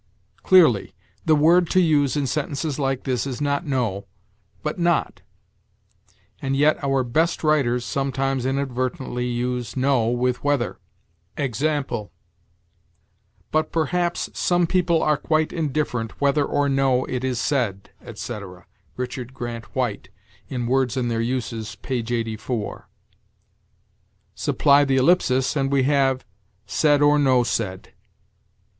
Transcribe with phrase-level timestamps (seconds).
[0.41, 0.95] Clearly,
[1.27, 4.07] the word to use in sentences like this is not no,
[4.63, 5.21] but not.
[6.41, 10.79] And yet our best writers sometimes inadvertently use no with whether.
[11.37, 12.11] Example:
[13.51, 18.65] "But perhaps some people are quite indifferent whether or no it is said," etc.
[18.97, 20.09] Richard Grant White,
[20.49, 21.97] in "Words and Their Uses," p.
[21.99, 22.87] 84.
[24.33, 26.25] Supply the ellipsis, and we have,
[26.65, 27.93] "said or no said."